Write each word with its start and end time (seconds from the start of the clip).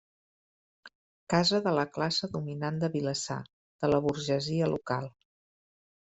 Casa 1.33 1.59
de 1.67 1.73
la 1.79 1.83
classe 1.97 2.29
dominant 2.37 2.79
de 2.83 2.89
Vilassar, 2.95 3.37
de 3.85 3.89
la 3.95 3.99
burgesia 4.07 4.71
local. 4.71 5.07